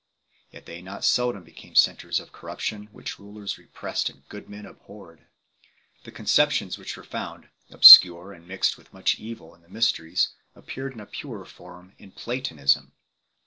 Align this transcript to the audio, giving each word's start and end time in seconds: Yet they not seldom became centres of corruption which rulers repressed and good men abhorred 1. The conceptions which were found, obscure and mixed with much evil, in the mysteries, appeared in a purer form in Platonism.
Yet 0.49 0.65
they 0.65 0.81
not 0.81 1.05
seldom 1.05 1.43
became 1.43 1.75
centres 1.75 2.19
of 2.19 2.31
corruption 2.31 2.89
which 2.91 3.19
rulers 3.19 3.59
repressed 3.59 4.09
and 4.09 4.27
good 4.29 4.49
men 4.49 4.65
abhorred 4.65 5.19
1. 5.19 5.27
The 6.05 6.11
conceptions 6.11 6.75
which 6.79 6.97
were 6.97 7.03
found, 7.03 7.49
obscure 7.69 8.33
and 8.33 8.47
mixed 8.47 8.79
with 8.79 8.91
much 8.93 9.19
evil, 9.19 9.53
in 9.53 9.61
the 9.61 9.69
mysteries, 9.69 10.29
appeared 10.55 10.93
in 10.93 10.99
a 11.01 11.05
purer 11.05 11.45
form 11.45 11.93
in 11.99 12.09
Platonism. 12.13 12.93